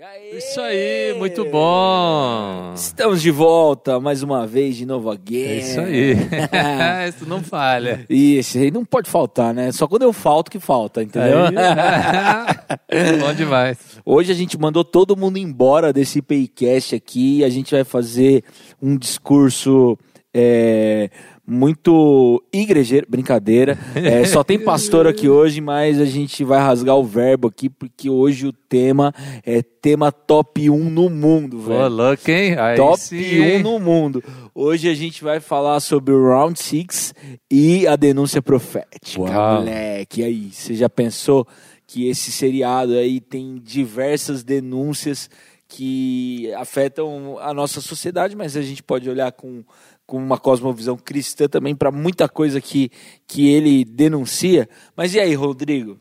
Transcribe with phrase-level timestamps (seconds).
[0.00, 0.38] E?
[0.38, 2.72] Isso aí, muito bom.
[2.72, 5.42] Estamos de volta mais uma vez, de novo again.
[5.42, 6.14] É isso aí.
[7.08, 8.06] isso não falha.
[8.08, 9.72] Isso aí não pode faltar, né?
[9.72, 11.46] Só quando eu falto que falta, entendeu?
[11.46, 11.50] Aí,
[13.18, 13.76] bom demais.
[14.06, 17.42] Hoje a gente mandou todo mundo embora desse IPIcast aqui.
[17.42, 18.44] A gente vai fazer
[18.80, 19.98] um discurso
[20.32, 21.10] é,
[21.48, 23.78] muito igrejeiro, brincadeira.
[23.94, 28.10] É, só tem pastor aqui hoje, mas a gente vai rasgar o verbo aqui, porque
[28.10, 29.14] hoje o tema
[29.44, 31.84] é tema top 1 no mundo, velho.
[31.84, 32.58] Ô, louco, hein?
[32.58, 34.22] Aí top sim, 1 no mundo.
[34.54, 37.14] Hoje a gente vai falar sobre o Round 6
[37.50, 39.60] e a denúncia profética, Uau.
[39.60, 40.20] moleque.
[40.20, 41.46] E aí, você já pensou
[41.86, 45.30] que esse seriado aí tem diversas denúncias
[45.68, 49.62] que afetam a nossa sociedade, mas a gente pode olhar com,
[50.06, 52.90] com uma cosmovisão cristã também para muita coisa que,
[53.26, 54.66] que ele denuncia.
[54.96, 56.00] Mas e aí, Rodrigo?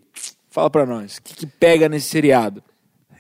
[0.50, 2.64] Fala para nós, o que, que pega nesse seriado?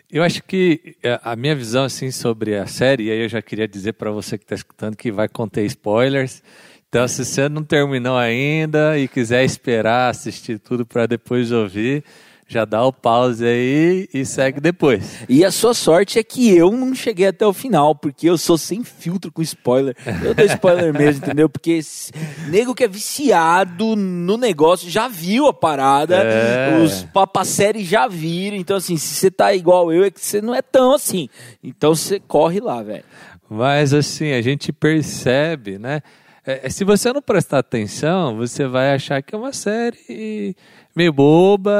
[0.09, 3.41] Eu acho que é, a minha visão assim sobre a série, e aí eu já
[3.41, 6.41] queria dizer para você que está escutando que vai conter spoilers.
[6.87, 12.05] Então, se você não terminou ainda e quiser esperar assistir tudo para depois ouvir,
[12.47, 15.25] já dá o pause aí e segue depois.
[15.27, 18.57] E a sua sorte é que eu não cheguei até o final, porque eu sou
[18.57, 19.95] sem filtro com spoiler.
[20.23, 21.49] Eu dou spoiler mesmo, entendeu?
[21.49, 22.11] Porque esse
[22.49, 26.79] nego que é viciado no negócio já viu a parada, É.
[26.81, 28.55] os papaséries já viram.
[28.57, 31.27] Então, assim, se você tá igual eu, é que você não é tão assim.
[31.63, 33.03] Então você corre lá, velho.
[33.49, 36.01] Mas assim, a gente percebe, né?
[36.47, 40.55] É, é, se você não prestar atenção, você vai achar que é uma série
[40.95, 41.73] meio boba,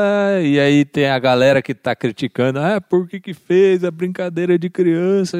[0.44, 4.60] e aí tem a galera que tá criticando, ah, por que que fez a brincadeira
[4.60, 5.38] de criança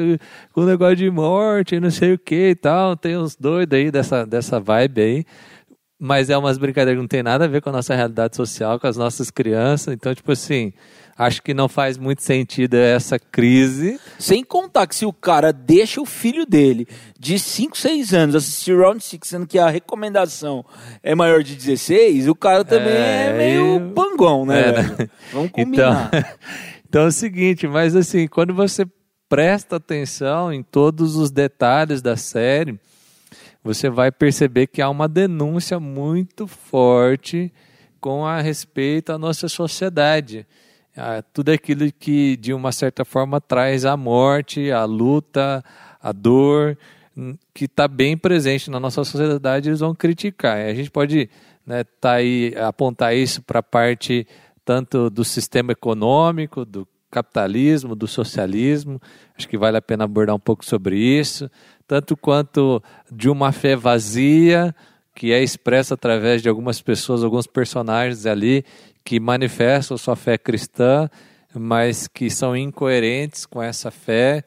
[0.50, 3.90] com o negócio de morte, não sei o que e tal, tem uns doidos aí
[3.90, 5.24] dessa, dessa vibe aí,
[5.98, 8.78] mas é umas brincadeiras que não tem nada a ver com a nossa realidade social,
[8.78, 10.72] com as nossas crianças, então, tipo assim,
[11.16, 16.00] acho que não faz muito sentido essa crise, Sem contar que se o cara deixa
[16.00, 16.86] o filho dele
[17.18, 20.64] de 5, 6 anos assistir Round 6, sendo que a recomendação
[21.02, 24.68] é maior de 16, o cara também é, É, meio pangão, né?
[24.68, 25.08] É, né?
[25.32, 26.10] Vamos Então, combinar.
[26.88, 28.86] então é o seguinte, mas assim, quando você
[29.28, 32.78] presta atenção em todos os detalhes da série,
[33.68, 37.52] você vai perceber que há uma denúncia muito forte
[38.00, 40.46] com a respeito à nossa sociedade.
[40.96, 45.62] Ah, tudo aquilo que, de uma certa forma, traz a morte, a luta,
[46.00, 46.78] a dor,
[47.14, 50.56] hum, que está bem presente na nossa sociedade, eles vão criticar.
[50.56, 51.28] A gente pode
[51.66, 54.26] né, tá aí, apontar isso para a parte
[54.64, 59.00] tanto do sistema econômico, do capitalismo, do socialismo.
[59.36, 61.50] Acho que vale a pena abordar um pouco sobre isso,
[61.86, 64.74] tanto quanto de uma fé vazia
[65.14, 68.64] que é expressa através de algumas pessoas, alguns personagens ali
[69.04, 71.10] que manifestam sua fé cristã,
[71.52, 74.44] mas que são incoerentes com essa fé.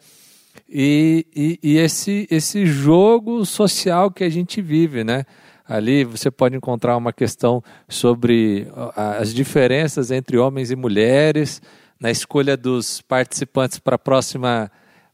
[0.69, 5.25] E, e, e esse, esse jogo social que a gente vive, né?
[5.67, 11.61] Ali você pode encontrar uma questão sobre as diferenças entre homens e mulheres,
[12.01, 14.72] na escolha dos participantes para próxima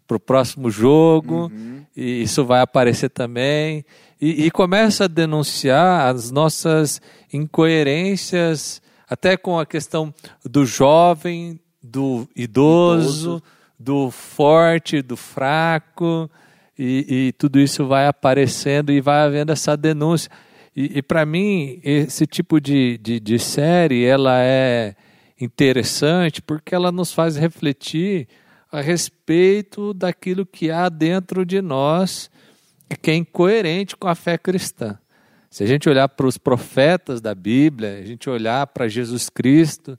[0.08, 1.52] para o próximo jogo,
[1.94, 3.84] e isso vai aparecer também,
[4.22, 10.14] e, e começa a denunciar as nossas incoerências, até com a questão
[10.46, 13.44] do jovem, do idoso, Idoso.
[13.78, 16.32] do forte, do fraco,
[16.80, 20.32] e, e tudo isso vai aparecendo e vai havendo essa denúncia.
[20.74, 24.96] E, e para mim, esse tipo de, de, de série, ela é
[25.40, 28.28] interessante porque ela nos faz refletir
[28.72, 32.30] a respeito daquilo que há dentro de nós
[33.02, 34.98] que é incoerente com a fé cristã.
[35.50, 39.98] Se a gente olhar para os profetas da Bíblia, a gente olhar para Jesus Cristo,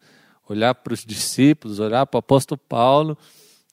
[0.48, 3.18] olhar para os discípulos, olhar para o apóstolo Paulo,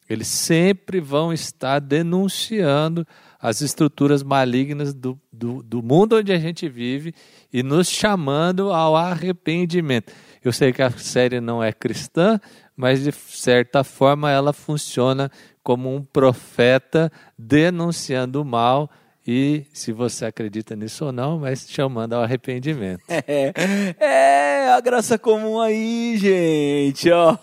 [0.09, 3.05] eles sempre vão estar denunciando
[3.45, 7.13] as estruturas malignas do, do, do mundo onde a gente vive
[7.53, 10.11] e nos chamando ao arrependimento.
[10.43, 12.39] Eu sei que a série não é cristã,
[12.75, 15.29] mas de certa forma ela funciona
[15.61, 18.89] como um profeta denunciando o mal
[19.27, 23.01] e, se você acredita nisso ou não, mas chamando ao arrependimento.
[23.27, 27.09] É, é, a graça comum aí, gente.
[27.09, 27.35] Ó,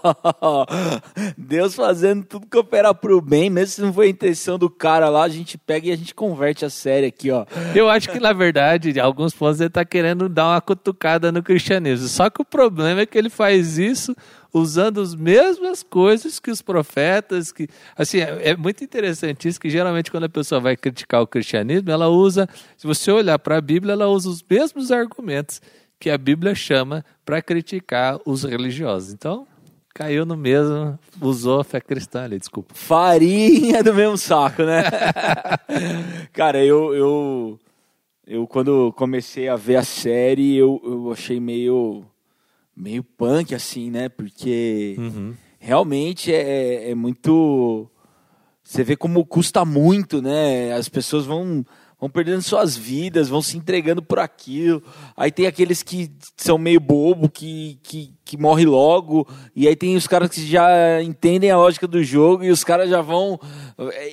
[1.37, 5.25] Deus fazendo tudo cooperar pro bem, mesmo se não foi a intenção do cara lá,
[5.25, 7.45] a gente pega e a gente converte a série aqui, ó.
[7.75, 11.43] Eu acho que, na verdade, em alguns pontos ele está querendo dar uma cutucada no
[11.43, 12.07] cristianismo.
[12.07, 14.15] Só que o problema é que ele faz isso
[14.53, 19.71] usando as mesmas coisas que os profetas, que assim é, é muito interessante isso que
[19.71, 23.61] geralmente quando a pessoa vai criticar o cristianismo, ela usa, se você olhar para a
[23.61, 25.61] Bíblia, ela usa os mesmos argumentos
[25.99, 29.13] que a Bíblia chama para criticar os religiosos.
[29.13, 29.47] Então,
[29.95, 32.75] caiu no mesmo, usou a fé cristã ali, desculpa.
[32.75, 34.83] Farinha do mesmo saco, né?
[36.33, 37.61] Cara, eu, eu,
[38.27, 42.05] eu quando comecei a ver a série, eu, eu achei meio,
[42.77, 44.09] meio punk, assim, né?
[44.09, 45.35] Porque Uhum.
[45.59, 47.89] realmente é, é muito.
[48.65, 50.73] Você vê como custa muito, né?
[50.73, 51.65] As pessoas vão,
[52.01, 54.83] vão perdendo suas vidas, vão se entregando por aquilo.
[55.17, 59.27] Aí tem aqueles que são meio bobo, que, que, que morre logo.
[59.55, 62.89] E aí tem os caras que já entendem a lógica do jogo e os caras
[62.89, 63.39] já vão.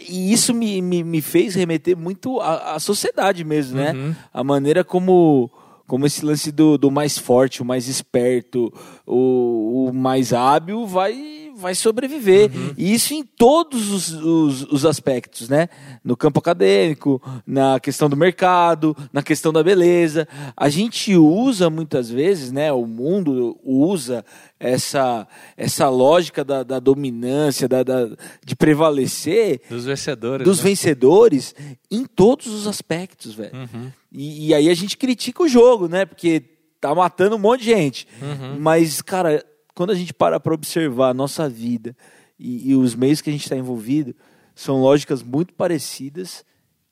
[0.09, 3.93] E isso me, me, me fez remeter muito à, à sociedade mesmo, né?
[3.93, 4.15] Uhum.
[4.33, 5.49] A maneira como
[5.89, 8.71] como esse lance do, do mais forte, o mais esperto,
[9.05, 12.51] o, o mais hábil vai, vai sobreviver.
[12.77, 15.67] E isso em todos os, os, os aspectos, né?
[16.03, 20.27] No campo acadêmico, na questão do mercado, na questão da beleza.
[20.55, 22.71] A gente usa muitas vezes, né?
[22.71, 24.23] O mundo usa
[24.59, 25.27] essa,
[25.57, 28.09] essa lógica da, da dominância, da, da-
[28.45, 30.45] de prevalecer Dos vencedores.
[30.45, 30.63] dos né?
[30.65, 31.55] vencedores
[31.89, 33.55] em todos os aspectos, velho.
[33.55, 33.91] Uhum.
[34.11, 36.05] E, e aí a gente critica o jogo, né?
[36.05, 36.43] Porque
[36.79, 38.07] tá matando um monte de gente.
[38.21, 38.59] Uhum.
[38.59, 39.43] Mas, cara,
[39.75, 41.95] quando a gente para para observar a nossa vida
[42.39, 44.15] e, e os meios que a gente está envolvido,
[44.55, 46.43] são lógicas muito parecidas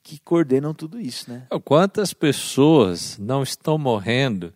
[0.08, 1.48] que coordenam tudo isso, né?
[1.66, 4.54] Quantas pessoas não estão morrendo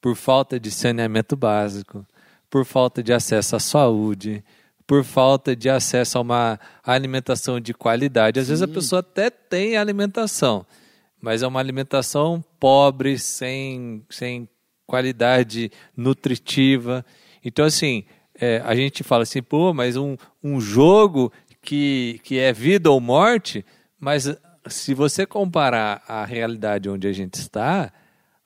[0.00, 2.06] por falta de saneamento básico,
[2.48, 4.42] por falta de acesso à saúde,
[4.86, 8.40] por falta de acesso a uma alimentação de qualidade?
[8.40, 10.64] Às vezes a pessoa até tem alimentação,
[11.26, 14.48] mas é uma alimentação pobre, sem, sem
[14.86, 17.04] qualidade nutritiva.
[17.44, 18.04] Então, assim,
[18.40, 23.00] é, a gente fala assim, pô, mas um, um jogo que, que é vida ou
[23.00, 23.66] morte,
[23.98, 24.32] mas
[24.68, 27.92] se você comparar a realidade onde a gente está,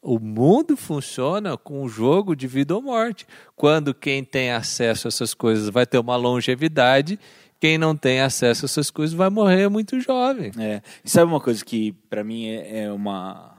[0.00, 3.26] o mundo funciona com um jogo de vida ou morte.
[3.54, 7.20] Quando quem tem acesso a essas coisas vai ter uma longevidade,
[7.60, 10.50] quem não tem acesso a essas coisas vai morrer muito jovem.
[10.58, 10.80] É.
[11.04, 13.56] Sabe uma coisa que para mim é, é uma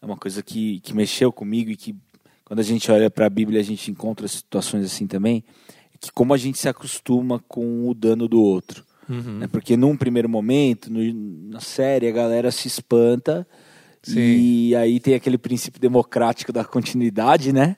[0.00, 1.94] é uma coisa que, que mexeu comigo e que
[2.44, 5.44] quando a gente olha para a Bíblia a gente encontra situações assim também,
[5.94, 8.84] é que como a gente se acostuma com o dano do outro.
[9.08, 9.38] Uhum.
[9.38, 9.46] né?
[9.46, 13.46] Porque num primeiro momento, no- na série, a galera se espanta
[14.12, 14.20] Sim.
[14.20, 17.76] e aí tem aquele princípio democrático da continuidade, né?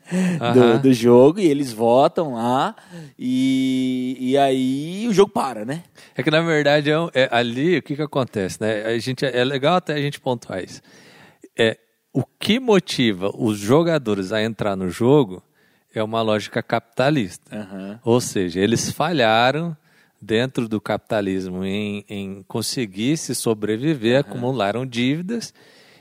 [0.55, 2.75] Do, do jogo, e eles votam lá
[3.19, 5.83] e, e aí o jogo para, né?
[6.15, 8.85] É que na verdade é, um- é ali o que, que acontece, né?
[8.85, 10.81] A gente é legal até a gente pontuar isso.
[11.57, 11.79] É
[12.13, 15.43] o que motiva os jogadores a entrar no jogo
[15.95, 17.57] é uma lógica capitalista.
[17.57, 18.01] Aham.
[18.05, 19.77] Ou seja, eles falharam
[20.21, 25.55] dentro do capitalismo em, em conseguir se sobreviver, acumularam dívidas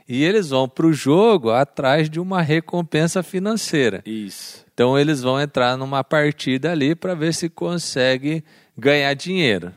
[0.07, 4.01] e eles vão para o jogo atrás de uma recompensa financeira.
[4.05, 4.65] Isso.
[4.73, 8.43] Então eles vão entrar numa partida ali para ver se consegue
[8.77, 9.73] ganhar dinheiro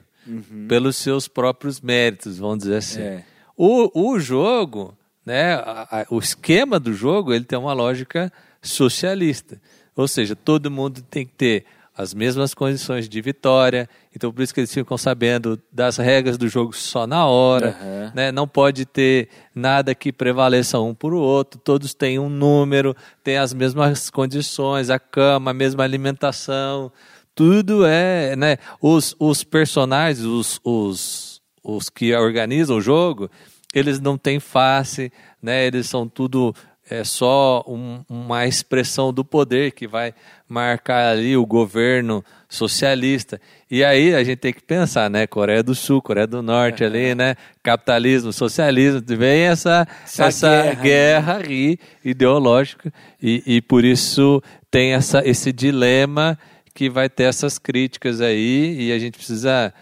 [0.68, 3.00] pelos seus próprios méritos, vamos dizer assim.
[3.00, 3.24] É.
[3.56, 4.96] O, o jogo,
[5.26, 8.32] né, a- a- o esquema do jogo, ele tem uma lógica
[8.62, 9.60] socialista.
[9.96, 11.64] Ou seja, todo mundo tem que ter
[11.96, 13.88] as mesmas condições de vitória.
[14.14, 17.76] Então, por isso que eles ficam sabendo das regras do jogo só na hora.
[17.80, 18.12] Aham.
[18.14, 18.32] né?
[18.32, 21.60] Não pode ter nada que prevaleça um por outro.
[21.62, 26.90] Todos têm um número, têm as mesmas condições, a cama, a mesma alimentação.
[27.34, 28.56] Tudo é, né?
[28.80, 33.30] Os, os personagens, os, os, os que organizam o jogo,
[33.74, 35.12] eles não têm face,
[35.42, 35.66] né?
[35.66, 36.54] Eles são tudo
[36.90, 40.12] é só um- uma expressão do poder que vai
[40.48, 43.40] marcar ali o governo socialista.
[43.70, 45.26] E aí a gente tem que pensar, né?
[45.26, 47.36] Coreia do Sul, Coreia do Norte ali, né?
[47.62, 52.92] Capitalismo, socialismo, vem essa, Essa essa, guerra, guerra, aí ideológica
[53.22, 56.36] e, e por isso tem essa, esse dilema
[56.74, 59.72] que vai ter essas críticas aí e a gente precisa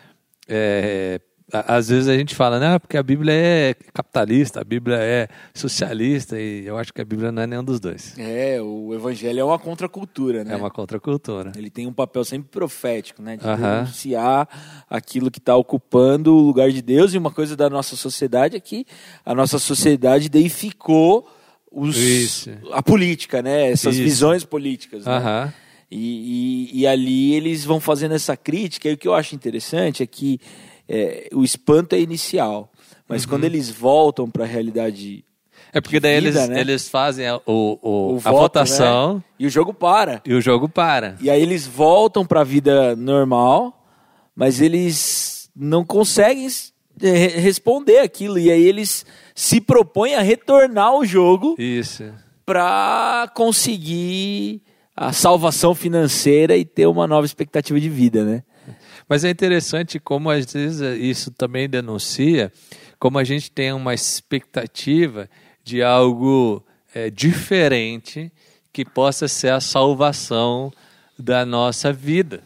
[0.47, 1.21] é,
[1.53, 6.39] às vezes a gente fala, né, porque a Bíblia é capitalista, a Bíblia é socialista,
[6.39, 8.15] e eu acho que a Bíblia não é nenhum dos dois.
[8.19, 10.53] É, o evangelho é uma contracultura, né?
[10.53, 11.53] É uma contracultura.
[11.57, 13.37] Ele tem um papel sempre profético, né?
[13.37, 13.83] De Aham.
[13.83, 14.49] denunciar
[14.91, 17.15] aquilo que está ocupando o lugar de Deus.
[17.15, 18.85] E uma coisa da nossa sociedade é que
[19.25, 21.27] a nossa sociedade deificou
[21.71, 22.51] os, Isso.
[22.73, 23.71] a política, né?
[23.71, 24.05] Essas Isso.
[24.05, 25.05] visões políticas.
[25.05, 25.13] né?
[25.17, 25.55] Aham.
[25.91, 28.89] E, e, e ali eles vão fazendo essa crítica.
[28.89, 30.39] E o que eu acho interessante é que
[30.89, 32.71] é, o espanto é inicial.
[33.09, 33.31] Mas Uhum.
[33.31, 35.25] quando eles voltam para a realidade,
[35.73, 36.61] É porque daí vida, eles, né?
[36.61, 39.23] eles fazem a, o, o- o a voto, votação né?
[39.39, 40.23] e o jogo para.
[40.27, 41.17] e o jogo para.
[41.21, 43.87] E aí eles voltam para a vida normal,
[44.37, 46.47] mas eles não conseguem
[47.01, 48.39] re- responder aquilo.
[48.39, 49.05] E aí eles
[49.35, 52.05] se propõem a retornar ao jogo Isso.
[52.47, 54.63] para conseguir
[54.97, 58.43] a salvação financeira e ter uma nova expectativa de vida, né?
[59.09, 62.53] Mas é interessante como às vezes isso também denuncia
[62.99, 65.31] como a gente tem uma expectativa
[65.65, 68.33] de algo é, diferente
[68.73, 70.73] que possa ser a salvação
[71.19, 72.43] da nossa vida.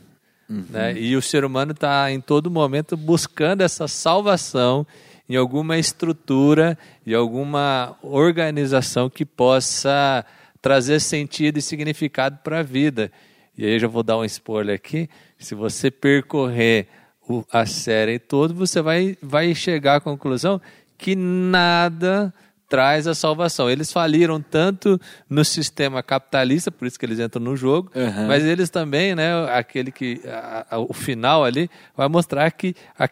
[0.48, 0.64] Uhum.
[0.68, 0.98] Né?
[0.98, 4.86] E o ser humano está em todo momento buscando essa salvação
[5.28, 6.76] em alguma estrutura
[7.06, 10.24] e alguma organização que possa
[10.60, 13.10] trazer sentido e significado para a vida.
[13.56, 15.08] E aí eu já vou dar um spoiler aqui.
[15.42, 16.86] Se você percorrer
[17.28, 20.60] o, a série toda, você vai, vai chegar à conclusão
[20.96, 22.32] que nada
[22.68, 23.68] traz a salvação.
[23.68, 28.26] Eles faliram tanto no sistema capitalista, por isso que eles entram no jogo, uhum.
[28.26, 33.10] mas eles também, né, aquele que a, a, o final ali vai mostrar que a,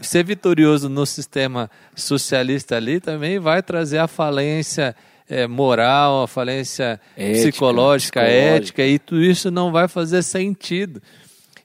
[0.00, 4.94] ser vitorioso no sistema socialista ali também vai trazer a falência
[5.28, 11.02] é, moral, a falência ética, psicológica, psicológica, ética, e tudo isso não vai fazer sentido.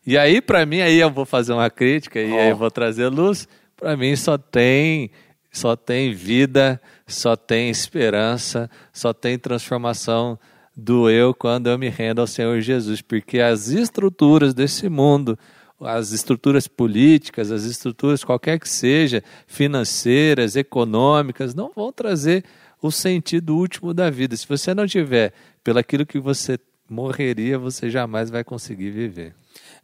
[0.06, 2.38] E aí, para mim, aí eu vou fazer uma crítica e oh.
[2.38, 3.48] aí eu vou trazer luz.
[3.76, 5.10] Para mim, só tem,
[5.52, 10.38] só tem vida, só tem esperança, só tem transformação
[10.76, 15.40] do eu quando eu me rendo ao Senhor Jesus, porque as estruturas desse mundo,
[15.82, 22.44] as estruturas políticas, as estruturas qualquer que seja, financeiras, econômicas, não vão trazer
[22.82, 24.36] o sentido último da vida.
[24.36, 25.34] Se você não tiver
[25.64, 26.60] pelaquilo que você
[26.90, 29.34] morreria, você jamais vai conseguir viver.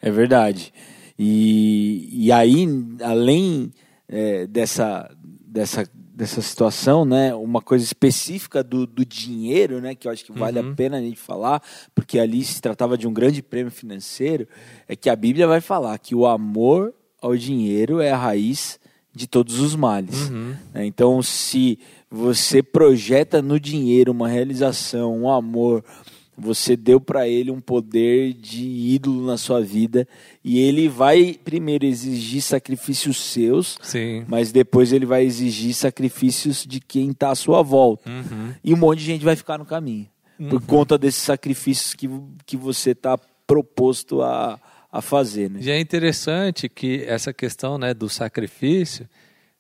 [0.01, 0.73] É verdade.
[1.17, 2.67] E, e aí,
[3.03, 3.71] além
[4.07, 5.09] é, dessa,
[5.45, 10.31] dessa, dessa situação, né, uma coisa específica do, do dinheiro, né, que eu acho que
[10.31, 10.71] vale uhum.
[10.71, 11.61] a pena a gente falar,
[11.93, 14.47] porque ali se tratava de um grande prêmio financeiro,
[14.87, 18.79] é que a Bíblia vai falar que o amor ao dinheiro é a raiz
[19.13, 20.29] de todos os males.
[20.29, 20.55] Uhum.
[20.73, 20.85] Né.
[20.85, 21.77] Então, se
[22.09, 25.83] você projeta no dinheiro uma realização, um amor,
[26.37, 30.07] você deu para ele um poder de ídolo na sua vida
[30.43, 34.25] e ele vai primeiro exigir sacrifícios seus, Sim.
[34.27, 38.09] mas depois ele vai exigir sacrifícios de quem está à sua volta.
[38.09, 38.53] Uhum.
[38.63, 40.07] E um monte de gente vai ficar no caminho
[40.41, 40.49] uhum.
[40.49, 42.09] por conta desses sacrifícios que,
[42.45, 44.59] que você está proposto a,
[44.91, 45.49] a fazer.
[45.49, 45.59] Né?
[45.61, 49.07] E é interessante que essa questão né, do sacrifício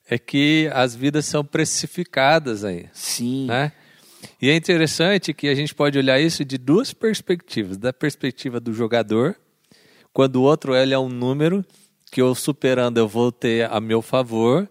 [0.09, 2.87] é que as vidas são precificadas aí.
[2.91, 3.45] Sim.
[3.45, 3.71] Né?
[4.41, 7.77] E é interessante que a gente pode olhar isso de duas perspectivas.
[7.77, 9.35] Da perspectiva do jogador,
[10.13, 11.65] quando o outro ele é um número
[12.11, 14.69] que eu superando eu vou ter a meu favor.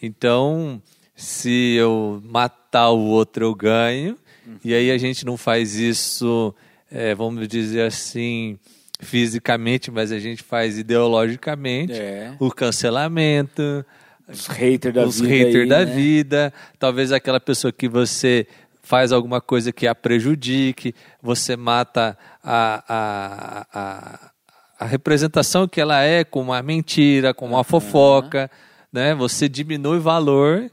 [0.00, 0.80] Então,
[1.14, 4.16] se eu matar o outro, eu ganho.
[4.46, 4.58] Uhum.
[4.64, 6.54] E aí a gente não faz isso,
[6.90, 8.58] é, vamos dizer assim,
[9.00, 11.94] fisicamente, mas a gente faz ideologicamente.
[11.94, 12.34] É.
[12.38, 13.84] O cancelamento.
[14.28, 15.34] Os haters da os vida.
[15.34, 15.94] Hater aí, da né?
[15.94, 16.52] vida.
[16.78, 18.46] Talvez aquela pessoa que você
[18.86, 24.30] faz alguma coisa que a prejudique, você mata a, a, a,
[24.78, 28.48] a representação que ela é com uma mentira, com uma fofoca,
[28.92, 29.12] né?
[29.12, 30.70] você diminui valor,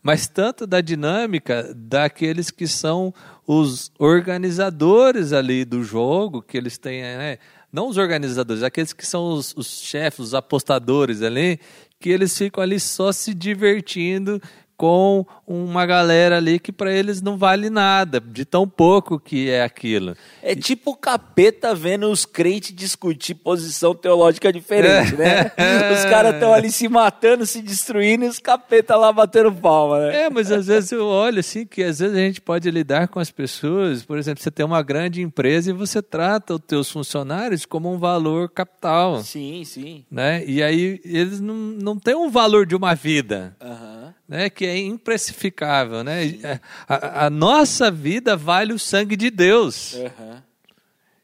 [0.00, 3.12] mas tanto da dinâmica daqueles que são
[3.44, 7.38] os organizadores ali do jogo, que eles têm, né?
[7.72, 11.58] não os organizadores, aqueles que são os, os chefes, os apostadores ali,
[11.98, 14.40] que eles ficam ali só se divertindo
[14.80, 19.62] com uma galera ali que para eles não vale nada, de tão pouco que é
[19.62, 20.16] aquilo.
[20.42, 25.52] É tipo o capeta vendo os crentes discutir posição teológica diferente, né?
[25.92, 30.22] Os caras estão ali se matando, se destruindo e os capeta lá batendo palma, né?
[30.22, 33.20] É, mas às vezes eu olho assim que às vezes a gente pode lidar com
[33.20, 37.66] as pessoas, por exemplo, você tem uma grande empresa e você trata os teus funcionários
[37.66, 39.22] como um valor capital.
[39.22, 40.06] Sim, sim.
[40.10, 40.42] Né?
[40.46, 43.54] E aí eles não, não têm um valor de uma vida.
[43.60, 43.74] Aham.
[43.74, 46.04] Uhum né, que é imprecificável.
[46.04, 46.38] Né?
[46.42, 49.94] É, a, a, nossa vida vale o sangue de Deus.
[49.94, 50.42] Uhum.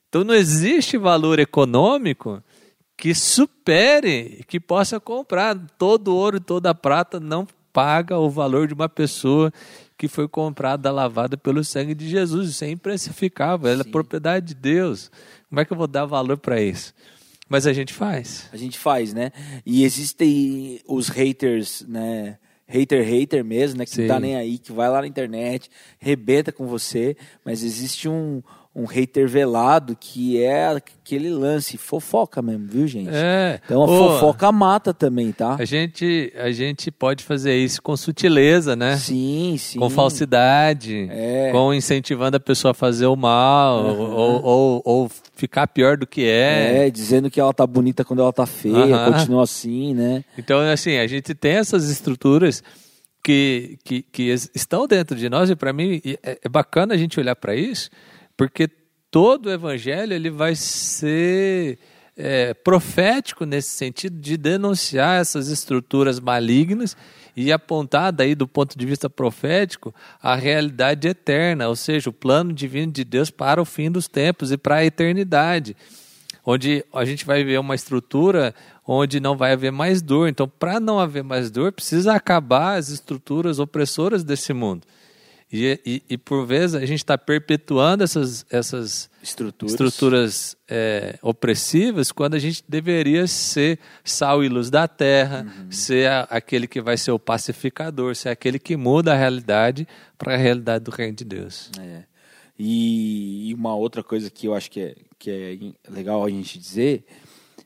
[0.09, 2.43] Então não existe valor econômico
[2.97, 5.57] que supere, que possa comprar.
[5.79, 9.53] Todo ouro e toda prata não paga o valor de uma pessoa
[9.99, 12.51] que foi comprada, lavada pelo sangue de Jesus.
[12.51, 15.11] Isso é imprecificável, ela é propriedade de Deus.
[15.49, 16.95] Como é que eu vou dar valor para isso?
[17.49, 18.49] Mas a gente faz.
[18.53, 19.31] A gente faz, né?
[19.65, 22.39] E existem os haters, né?
[22.67, 23.85] Hater, hater mesmo, né?
[23.85, 24.03] Que Sim.
[24.03, 28.43] não tá nem aí, que vai lá na internet, rebenta com você, mas existe um,
[28.77, 33.09] um hater velado que é aquele lance fofoca mesmo, viu, gente?
[33.11, 33.59] É.
[33.65, 35.57] Então a Pô, fofoca mata também, tá?
[35.59, 38.99] A gente, a gente pode fazer isso com sutileza, né?
[38.99, 39.79] Sim, sim.
[39.79, 41.51] Com falsidade, é.
[41.53, 44.13] com incentivando a pessoa a fazer o mal, uhum.
[44.13, 46.87] ou, ou, ou, ficar pior do que é.
[46.87, 49.13] É, dizendo que ela tá bonita quando ela tá feia, uhum.
[49.13, 50.23] continua assim, né?
[50.37, 52.63] Então, assim, a gente tem essas estruturas
[53.25, 57.19] que, que, que estão dentro de nós, e para mim é, é bacana a gente
[57.19, 57.89] olhar para isso,
[58.37, 58.69] porque
[59.11, 61.79] todo o evangelho ele vai ser
[62.17, 66.97] é, profético nesse sentido de denunciar essas estruturas malignas
[67.37, 72.53] e apontar daí do ponto de vista profético a realidade eterna, ou seja, o plano
[72.53, 75.77] divino de Deus para o fim dos tempos e para a eternidade,
[76.45, 78.55] onde a gente vai ver uma estrutura
[78.87, 80.29] onde não vai haver mais dor.
[80.29, 84.87] Então, para não haver mais dor, precisa acabar as estruturas opressoras desse mundo.
[85.53, 92.11] E, e, e, por vezes a gente está perpetuando essas, essas estruturas, estruturas é, opressivas
[92.11, 95.71] quando a gente deveria ser sal e luz da terra, uhum.
[95.71, 99.87] ser a, aquele que vai ser o pacificador, ser aquele que muda a realidade
[100.19, 101.71] para a realidade do reino de Deus.
[101.79, 102.03] É.
[102.59, 105.31] E, e, uma outra coisa que eu acho que é, que
[105.85, 107.05] é legal a gente dizer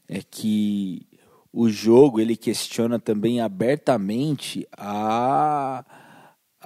[0.07, 1.07] é que
[1.51, 5.83] o jogo ele questiona também abertamente a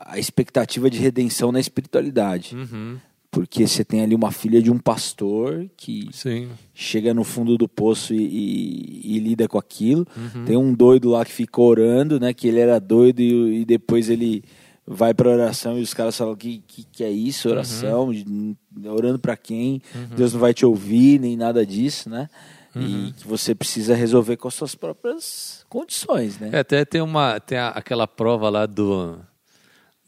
[0.04, 2.54] a expectativa de redenção na espiritualidade.
[2.54, 2.98] Uhum.
[3.30, 6.50] Porque você tem ali uma filha de um pastor que Sim.
[6.72, 10.06] chega no fundo do poço e, e, e lida com aquilo.
[10.16, 10.44] Uhum.
[10.44, 12.32] Tem um doido lá que fica orando, né?
[12.32, 14.44] Que ele era doido e, e depois ele
[14.86, 18.54] vai para oração e os caras falam que, que, que é isso, oração, uhum.
[18.86, 19.80] orando para quem?
[19.94, 20.16] Uhum.
[20.16, 22.28] Deus não vai te ouvir, nem nada disso, né?
[22.76, 23.12] E uhum.
[23.16, 26.50] que você precisa resolver com as suas próprias condições, né?
[26.52, 29.18] É, até tem uma tem a, aquela prova lá do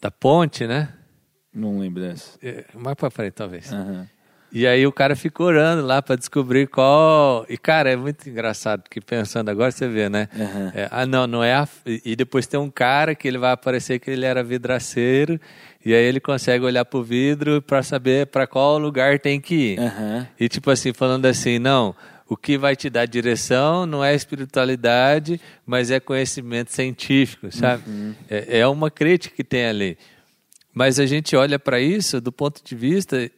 [0.01, 0.89] da ponte, né?
[1.55, 2.39] Não lembro dessa.
[2.43, 3.73] É, mais pra frente, talvez.
[3.73, 4.07] Uhum.
[4.53, 7.45] E aí o cara fica orando lá para descobrir qual.
[7.49, 10.29] E, cara, é muito engraçado, porque pensando agora você vê, né?
[10.35, 10.71] Uhum.
[10.75, 11.69] É, ah, não, não é a.
[11.85, 15.41] E depois tem um cara que ele vai aparecer que ele era vidraceiro,
[15.85, 19.79] e aí ele consegue olhar pro vidro para saber para qual lugar tem que ir.
[19.79, 20.27] Uhum.
[20.39, 21.95] E tipo assim, falando assim, não.
[22.29, 27.89] O que vai te dar direção não é espiritualidade, mas é conhecimento científico, sabe?
[27.89, 28.15] Uhum.
[28.29, 29.97] É, é uma crítica que tem ali.
[30.75, 33.31] Mas a gente olha para isso do ponto de vista.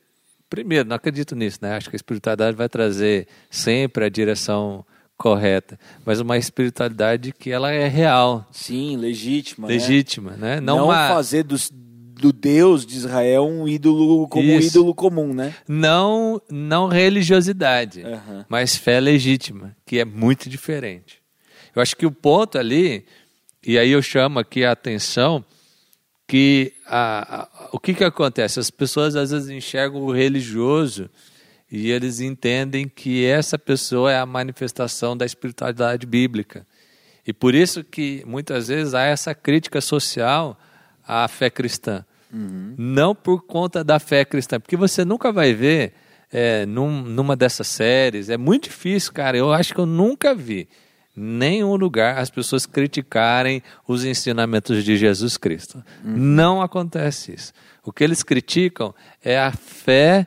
[0.48, 1.76] Primeiro, não acredito nisso, né?
[1.76, 4.84] Acho que a espiritualidade vai trazer sempre a direção
[5.18, 8.46] correta, mas uma espiritualidade que ela é real.
[8.52, 9.66] Sim, legítima.
[9.66, 9.74] Né?
[9.74, 10.54] Legítima, né?
[10.54, 10.60] né?
[10.60, 11.08] Não, não uma...
[11.08, 11.70] fazer dos,
[12.18, 15.54] do Deus de Israel um ídolo como um ídolo comum, né?
[15.66, 18.44] Não, não religiosidade, uhum.
[18.48, 21.22] mas fé legítima, que é muito diferente.
[21.74, 23.06] Eu acho que o ponto ali,
[23.64, 25.44] e aí eu chamo aqui a atenção,
[26.26, 28.60] que a, a, o que, que acontece?
[28.60, 31.08] As pessoas às vezes enxergam o religioso
[31.70, 36.66] e eles entendem que essa pessoa é a manifestação da espiritualidade bíblica.
[37.26, 40.58] E por isso que muitas vezes há essa crítica social
[41.08, 42.04] à fé cristã.
[42.30, 42.74] Uhum.
[42.76, 45.94] Não por conta da fé cristã, porque você nunca vai ver
[46.30, 48.28] é, num, numa dessas séries.
[48.28, 49.36] É muito difícil, cara.
[49.36, 50.68] Eu acho que eu nunca vi
[51.16, 55.82] nenhum lugar as pessoas criticarem os ensinamentos de Jesus Cristo.
[56.04, 56.16] Uhum.
[56.16, 57.52] Não acontece isso.
[57.82, 58.94] O que eles criticam
[59.24, 60.26] é a fé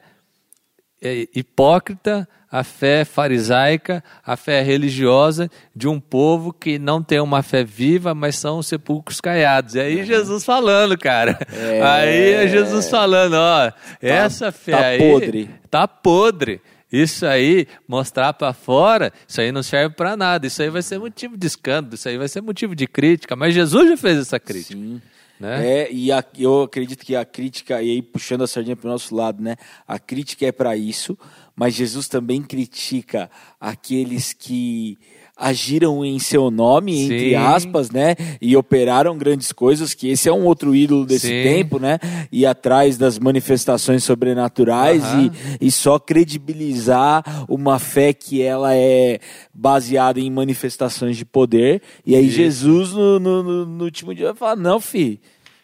[1.02, 7.42] é, hipócrita a fé farisaica, a fé religiosa de um povo que não tem uma
[7.42, 9.76] fé viva, mas são sepulcros caiados.
[9.76, 10.06] E aí uhum.
[10.06, 11.40] Jesus falando, cara.
[11.54, 11.82] É...
[11.82, 15.50] Aí é Jesus falando, ó, tá, essa fé tá aí podre.
[15.70, 16.62] tá podre.
[16.92, 20.46] Isso aí, mostrar para fora, isso aí não serve para nada.
[20.46, 23.34] Isso aí vai ser motivo de escândalo, isso aí vai ser motivo de crítica.
[23.34, 24.74] Mas Jesus já fez essa crítica.
[24.74, 25.02] Sim.
[25.42, 25.68] Né?
[25.68, 28.92] É, e a, eu acredito que a crítica, e aí puxando a sardinha para o
[28.92, 29.56] nosso lado, né?
[29.88, 31.18] A crítica é para isso,
[31.56, 33.28] mas Jesus também critica
[33.60, 35.00] aqueles que
[35.42, 37.04] agiram em seu nome, Sim.
[37.06, 38.16] entre aspas, né?
[38.40, 41.44] E operaram grandes coisas, que esse é um outro ídolo desse Sim.
[41.44, 42.00] tempo, né?
[42.32, 45.32] E atrás das manifestações sobrenaturais uhum.
[45.60, 49.20] e, e só credibilizar uma fé que ela é
[49.52, 51.82] baseada em manifestações de poder.
[52.06, 52.36] E aí Isso.
[52.36, 55.18] Jesus, no, no, no, último dia, vai falar, não, filho,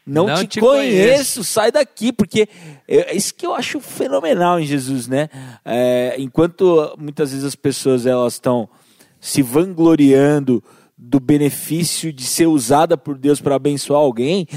[0.05, 2.49] não, não te, te conheço, conheço, sai daqui, porque
[2.87, 5.29] é isso que eu acho fenomenal em Jesus, né?
[5.63, 8.69] É, enquanto muitas vezes as pessoas elas estão
[9.19, 10.63] se vangloriando
[10.97, 14.47] do benefício de ser usada por Deus para abençoar alguém,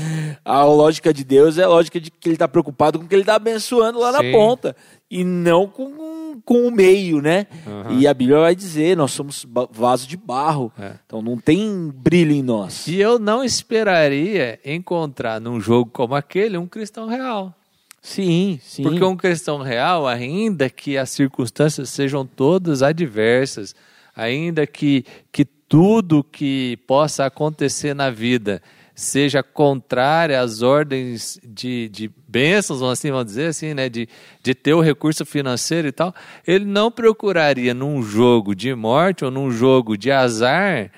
[0.42, 3.14] a lógica de Deus é a lógica de que ele está preocupado com o que
[3.14, 4.31] ele está abençoando lá Sim.
[4.31, 4.75] na ponta
[5.11, 7.46] e não com, com o meio, né?
[7.66, 7.99] Uhum.
[7.99, 10.94] E a Bíblia vai dizer, nós somos vaso de barro, é.
[11.05, 12.87] então não tem brilho em nós.
[12.87, 17.55] E eu não esperaria encontrar num jogo como aquele um cristão real.
[18.01, 18.83] Sim, sim.
[18.83, 23.75] Porque um cristão real, ainda que as circunstâncias sejam todas adversas,
[24.14, 28.62] ainda que, que tudo que possa acontecer na vida
[28.94, 34.07] seja contrária às ordens de, de bênçãos, assim, vamos dizer assim, né, de,
[34.42, 36.14] de ter o recurso financeiro e tal,
[36.46, 40.90] ele não procuraria num jogo de morte ou num jogo de azar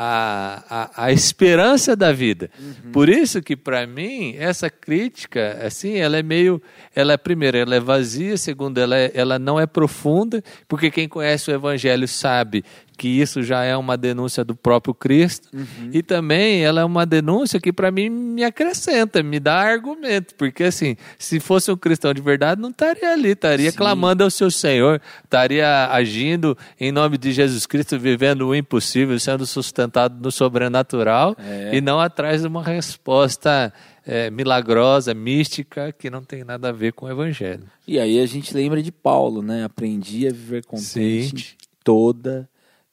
[0.00, 2.48] a, a, a esperança da vida.
[2.56, 2.92] Uhum.
[2.92, 6.62] Por isso que, para mim, essa crítica, assim, ela é meio.
[6.94, 11.50] Ela, primeiro, ela é vazia, segundo, ela, é, ela não é profunda, porque quem conhece
[11.50, 12.64] o Evangelho sabe
[12.98, 15.90] que isso já é uma denúncia do próprio Cristo, uhum.
[15.92, 20.64] e também ela é uma denúncia que para mim me acrescenta, me dá argumento, porque
[20.64, 23.76] assim, se fosse um cristão de verdade, não estaria ali, estaria Sim.
[23.76, 29.46] clamando ao seu Senhor, estaria agindo em nome de Jesus Cristo, vivendo o impossível, sendo
[29.46, 31.76] sustentado no sobrenatural, é.
[31.76, 33.72] e não atrás de uma resposta
[34.04, 37.62] é, milagrosa, mística, que não tem nada a ver com o Evangelho.
[37.86, 39.64] E aí a gente lembra de Paulo, né?
[39.64, 41.66] Aprendi a viver contente Sim.
[41.84, 42.48] toda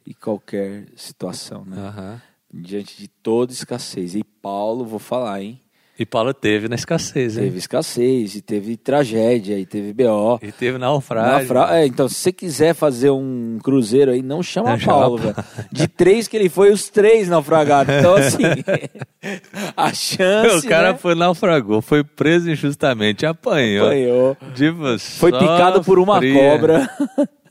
[0.06, 1.78] e qualquer situação, né?
[1.78, 2.62] Uhum.
[2.62, 4.16] Diante de toda escassez.
[4.16, 5.60] E Paulo, vou falar, hein?
[5.98, 7.46] E Paulo teve na escassez, hein?
[7.46, 10.38] Teve escassez, e teve tragédia, e teve BO.
[10.42, 11.54] E teve naufrágio.
[11.54, 11.80] Naufra...
[11.80, 15.36] É, então, se você quiser fazer um cruzeiro aí, não chama não Paulo, velho.
[15.72, 17.96] De três que ele foi, os três naufragados.
[17.96, 18.44] Então, assim,
[19.76, 20.66] a chance.
[20.66, 20.98] O cara né?
[20.98, 23.88] foi naufragou, foi preso injustamente, apanhou.
[23.88, 24.38] Apanhou.
[24.54, 26.34] Tipo, foi picado por uma fria.
[26.34, 26.90] cobra.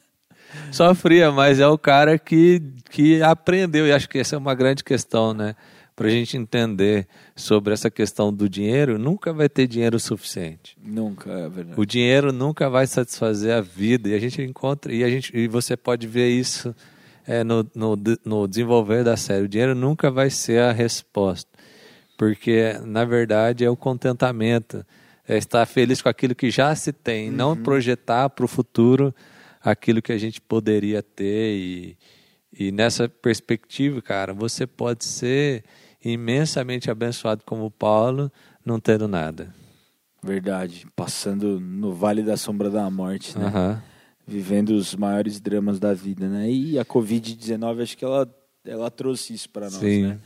[0.75, 4.83] sofria, mas é o cara que, que aprendeu, e acho que essa é uma grande
[4.83, 5.55] questão, né?
[5.97, 7.07] Para a gente entender
[7.37, 10.77] sobre essa questão do dinheiro, nunca vai ter dinheiro suficiente.
[10.83, 11.81] Nunca, é verdade.
[11.81, 15.47] O dinheiro nunca vai satisfazer a vida, e a gente encontra, e, a gente, e
[15.47, 16.75] você pode ver isso
[17.27, 19.45] é, no, no, no desenvolver da série.
[19.45, 21.51] O dinheiro nunca vai ser a resposta,
[22.19, 24.85] porque, na verdade, é o contentamento,
[25.29, 27.37] é estar feliz com aquilo que já se tem, uhum.
[27.37, 29.15] não projetar para o futuro
[29.65, 31.97] aquilo que a gente poderia ter e,
[32.53, 35.65] e nessa perspectiva, cara, você pode ser
[36.05, 38.31] imensamente abençoado como Paulo,
[38.65, 39.55] não tendo nada.
[40.23, 43.47] Verdade, passando no vale da sombra da morte, né?
[43.47, 43.81] Uhum.
[44.27, 46.51] Vivendo os maiores dramas da vida, né?
[46.51, 48.29] E a Covid-19, acho que ela,
[48.65, 50.03] ela trouxe isso para nós, Sim.
[50.05, 50.21] né?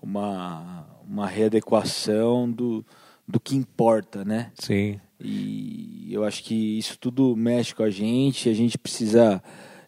[0.00, 2.84] Uma, uma readequação do,
[3.26, 4.52] do que importa, né?
[4.54, 5.00] Sim.
[5.20, 9.42] E eu acho que isso tudo mexe com a gente, a gente precisa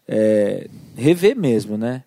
[0.07, 2.03] é, rever mesmo, né?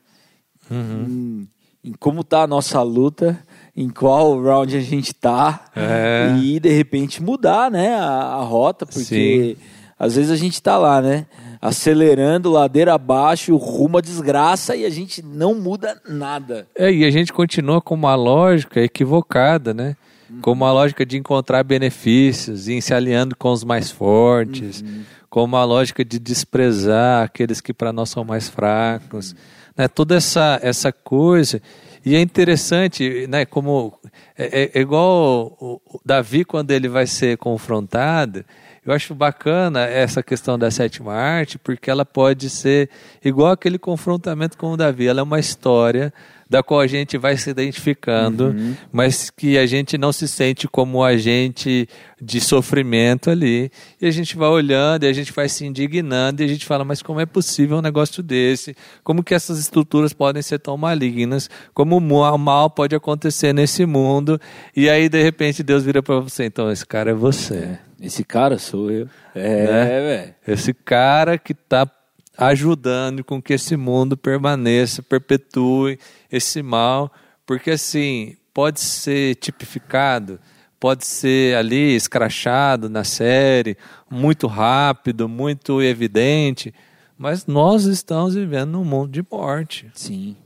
[0.70, 1.48] Uhum.
[1.82, 3.38] Em, em, como tá a nossa luta,
[3.74, 6.36] em qual round a gente tá, é.
[6.38, 9.64] e de repente mudar, né, a, a rota, porque Sim.
[9.98, 11.26] às vezes a gente tá lá, né?
[11.60, 16.68] Acelerando ladeira abaixo, rumo à desgraça e a gente não muda nada.
[16.76, 19.96] É, e a gente continua com uma lógica equivocada, né?
[20.42, 25.02] Com uma lógica de encontrar benefícios e se alinhando com os mais fortes, uhum.
[25.28, 29.38] com uma lógica de desprezar aqueles que para nós são mais fracos, uhum.
[29.76, 29.88] né?
[29.88, 31.60] Toda essa essa coisa
[32.04, 33.46] e é interessante, né?
[33.46, 33.98] Como
[34.36, 38.44] é, é, é igual o Davi quando ele vai ser confrontado.
[38.86, 42.90] Eu acho bacana essa questão da sétima arte, porque ela pode ser
[43.24, 45.06] igual aquele confrontamento com o Davi.
[45.06, 46.12] Ela é uma história
[46.48, 48.76] da qual a gente vai se identificando, uhum.
[48.92, 51.88] mas que a gente não se sente como agente
[52.20, 53.70] de sofrimento ali.
[54.00, 56.84] E a gente vai olhando e a gente vai se indignando e a gente fala,
[56.84, 58.76] mas como é possível um negócio desse?
[59.02, 61.48] Como que essas estruturas podem ser tão malignas?
[61.72, 64.38] Como o mal pode acontecer nesse mundo?
[64.76, 67.78] E aí, de repente, Deus vira para você, então esse cara é você.
[68.00, 69.08] É, esse cara sou eu.
[69.34, 70.00] É, né?
[70.00, 70.34] velho.
[70.46, 71.90] Esse cara que está
[72.36, 75.98] ajudando com que esse mundo permaneça, perpetue
[76.30, 77.12] esse mal,
[77.46, 80.40] porque assim, pode ser tipificado,
[80.80, 83.76] pode ser ali escrachado na série,
[84.10, 86.74] muito rápido, muito evidente,
[87.16, 89.90] mas nós estamos vivendo num mundo de morte.
[89.94, 90.36] Sim.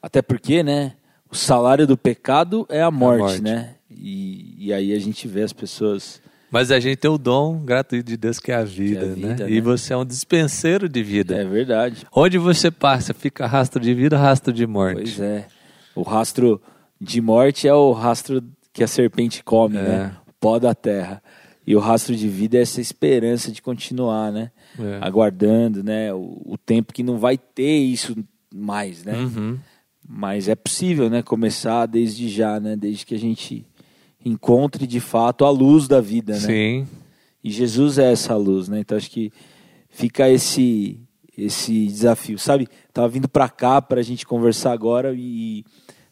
[0.00, 0.94] Até porque, né,
[1.30, 3.42] o salário do pecado é a morte, a morte.
[3.42, 3.74] né?
[3.90, 8.08] E, e aí a gente vê as pessoas mas a gente tem o dom gratuito
[8.08, 9.36] de Deus que é a vida, é a vida né?
[9.44, 9.50] né?
[9.50, 11.36] E você é um dispenseiro de vida.
[11.36, 12.06] É verdade.
[12.12, 14.94] Onde você passa, fica rastro de vida, rastro de morte.
[14.94, 15.46] Pois é.
[15.94, 16.60] O rastro
[17.00, 19.82] de morte é o rastro que a serpente come, é.
[19.82, 20.16] né?
[20.26, 21.22] O pó da terra.
[21.66, 24.50] E o rastro de vida é essa esperança de continuar, né?
[24.78, 24.98] É.
[25.02, 26.14] Aguardando, né?
[26.14, 28.16] O, o, tempo que não vai ter isso
[28.54, 29.18] mais, né?
[29.18, 29.58] Uhum.
[30.08, 31.20] Mas é possível, né?
[31.20, 32.74] Começar desde já, né?
[32.74, 33.66] Desde que a gente
[34.28, 36.40] encontre de fato a luz da vida, né?
[36.40, 36.86] Sim.
[37.42, 38.80] E Jesus é essa luz, né?
[38.80, 39.32] Então acho que
[39.88, 41.00] fica esse
[41.36, 42.66] esse desafio, sabe?
[42.92, 45.64] Tava vindo para cá para a gente conversar agora e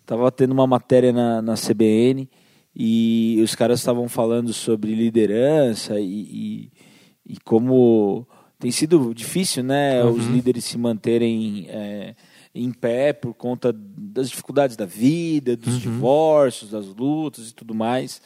[0.05, 2.29] tava tendo uma matéria na, na CBN
[2.75, 8.25] e os caras estavam falando sobre liderança e, e, e, como
[8.59, 10.05] tem sido difícil, né?
[10.05, 10.13] Uhum.
[10.13, 12.15] Os líderes se manterem é,
[12.57, 15.81] em pé por conta das dificuldades da vida, dos uhum.
[15.81, 18.21] divórcios, das lutas e tudo mais.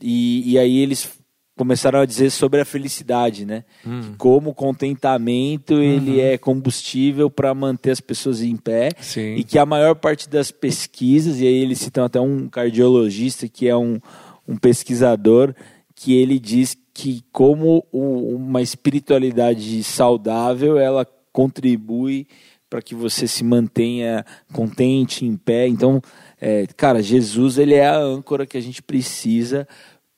[0.00, 1.08] E, e aí eles
[1.56, 3.64] começaram a dizer sobre a felicidade, né?
[3.86, 4.14] Hum.
[4.16, 5.82] Como o contentamento Uhum.
[5.82, 9.34] ele é combustível para manter as pessoas em pé Sim.
[9.34, 13.68] e que a maior parte das pesquisas e aí eles citam até um cardiologista que
[13.68, 14.00] é um,
[14.48, 15.54] um pesquisador
[15.94, 22.26] que ele diz que como o- uma espiritualidade saudável ela contribui
[22.70, 26.00] para que você se mantenha contente em pé então
[26.40, 29.66] é, cara Jesus ele é a âncora que a gente precisa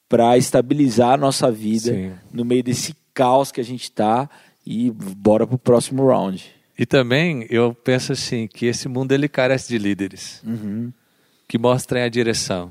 [0.09, 2.13] para estabilizar a nossa vida Sim.
[2.33, 4.29] no meio desse caos que a gente tá
[4.67, 6.45] e bora pro próximo round
[6.79, 10.93] E também eu penso assim que esse mundo ele carece de líderes Uhum.
[11.49, 12.71] que mostrem a direção,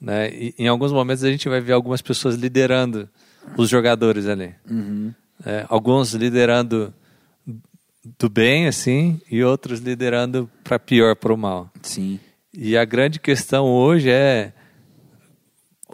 [0.00, 0.30] né?
[0.32, 3.08] E, em alguns momentos a gente vai ver algumas pessoas liderando
[3.56, 5.12] os jogadores ali, Uhum.
[5.44, 5.64] né?
[5.68, 6.92] alguns liderando
[8.04, 11.70] do bem assim e outros liderando para pior, para o mal.
[11.82, 12.18] sim
[12.52, 14.52] E a grande questão hoje é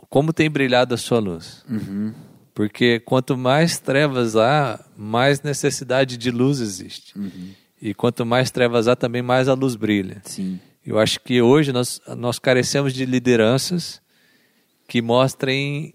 [0.09, 1.65] como tem brilhado a sua luz.
[1.69, 2.15] Uhum.
[2.55, 7.19] Porque quanto mais trevas há, mais necessidade de luz existe.
[7.19, 7.51] Uhum.
[7.83, 10.23] E quanto mais trevas há, também mais a luz brilha.
[10.25, 10.59] Sim.
[10.85, 14.01] Eu acho que hoje nós, nós carecemos de lideranças
[14.89, 15.93] que mostrem.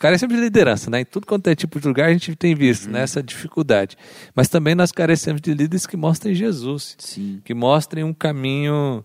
[0.00, 1.02] Carecemos de liderança, né?
[1.02, 3.02] Em tudo quanto é tipo de lugar a gente tem visto né?
[3.02, 3.98] essa dificuldade.
[4.34, 7.42] Mas também nós carecemos de líderes que mostrem Jesus, Sim.
[7.44, 9.04] que mostrem um caminho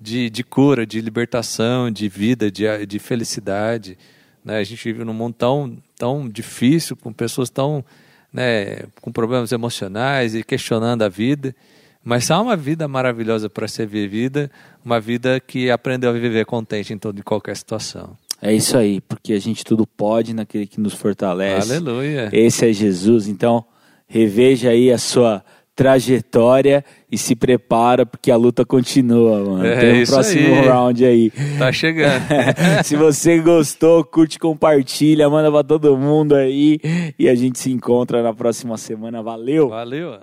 [0.00, 3.98] de, de cura, de libertação, de vida, de, de felicidade.
[4.44, 4.58] Né?
[4.58, 7.84] A gente vive num mundo tão, tão difícil, com pessoas tão
[8.32, 11.56] né, com problemas emocionais e questionando a vida.
[12.04, 14.48] Mas há uma vida maravilhosa para ser vivida,
[14.84, 18.16] uma vida que aprendeu a viver contente em toda e qualquer situação.
[18.40, 21.72] É isso aí, porque a gente tudo pode naquele que nos fortalece.
[21.72, 22.28] Aleluia.
[22.32, 23.28] Esse é Jesus.
[23.28, 23.64] Então,
[24.06, 25.42] reveja aí a sua
[25.74, 29.66] trajetória e se prepara, porque a luta continua, mano.
[29.66, 30.66] É Tem um próximo aí.
[30.66, 31.32] round aí.
[31.58, 32.22] Tá chegando.
[32.82, 36.80] se você gostou, curte, compartilha, manda pra todo mundo aí.
[37.18, 39.22] E a gente se encontra na próxima semana.
[39.22, 39.68] Valeu!
[39.68, 40.18] Valeu.